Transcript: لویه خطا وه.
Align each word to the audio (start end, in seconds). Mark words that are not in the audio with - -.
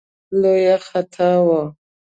لویه 0.41 0.75
خطا 0.87 1.29
وه. 1.47 1.61